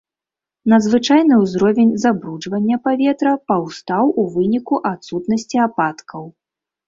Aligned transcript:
Надзвычайны 0.71 1.35
ўзровень 1.41 1.91
забруджання 2.03 2.79
паветра 2.87 3.35
паўстаў 3.51 4.05
у 4.21 4.25
выніку 4.37 4.79
адсутнасці 4.93 5.57
ападкаў. 5.69 6.23